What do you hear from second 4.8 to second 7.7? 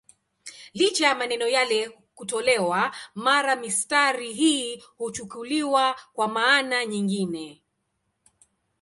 huchukuliwa kwa maana nyingine.